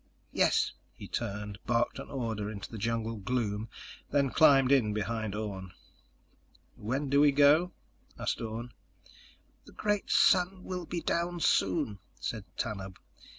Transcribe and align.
"Yes." 0.31 0.71
He 0.95 1.07
turned, 1.07 1.59
barked 1.67 1.99
an 1.99 2.09
order 2.09 2.49
into 2.49 2.71
the 2.71 2.79
jungle 2.79 3.17
gloom, 3.17 3.69
then 4.09 4.31
climbed 4.31 4.71
in 4.71 4.93
behind 4.93 5.35
Orne. 5.35 5.73
"When 6.75 7.07
do 7.07 7.21
we 7.21 7.31
go?" 7.31 7.71
asked 8.17 8.41
Orne. 8.41 8.73
"The 9.65 9.73
great 9.73 10.09
sun 10.09 10.63
will 10.63 10.87
be 10.87 11.01
down 11.01 11.39
soon," 11.39 11.99
said 12.19 12.45
Tanub. 12.57 12.97